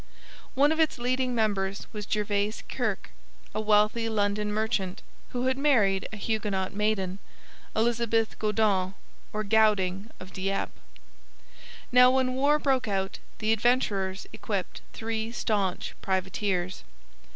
[0.55, 3.11] One of its leading members was Gervase Kirke,
[3.53, 7.19] a wealthy London merchant, who had married a Huguenot maiden,
[7.75, 8.95] Elizabeth Goudon
[9.31, 10.71] or Gowding of Dieppe.
[11.91, 16.83] Now when war broke out the Adventurers equipped three staunch privateers.